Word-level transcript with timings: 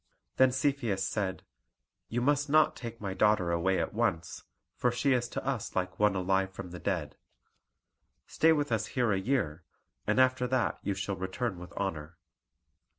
Then 0.37 0.51
Cepheus 0.51 1.03
said, 1.07 1.43
"You 2.09 2.21
must 2.21 2.49
not 2.49 2.75
take 2.75 2.99
my 2.99 3.13
daughter 3.13 3.51
away 3.51 3.79
at 3.79 3.93
once, 3.93 4.43
for 4.75 4.91
she 4.91 5.13
is 5.13 5.29
to 5.29 5.45
us 5.45 5.75
like 5.75 5.99
one 5.99 6.15
alive 6.15 6.51
from 6.51 6.71
the 6.71 6.79
dead. 6.79 7.17
Stay 8.25 8.51
with 8.51 8.71
us 8.71 8.87
here 8.97 9.11
a 9.11 9.19
year, 9.19 9.63
and 10.07 10.19
after 10.19 10.47
that 10.47 10.79
you 10.81 10.95
shall 10.95 11.15
return 11.17 11.59
with 11.59 11.71
honour." 11.73 12.17